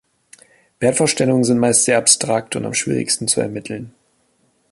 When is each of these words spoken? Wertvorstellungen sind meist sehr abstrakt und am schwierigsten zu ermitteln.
Wertvorstellungen 0.79 1.43
sind 1.43 1.59
meist 1.59 1.83
sehr 1.83 1.99
abstrakt 1.99 2.55
und 2.55 2.65
am 2.65 2.73
schwierigsten 2.73 3.27
zu 3.27 3.39
ermitteln. 3.39 3.93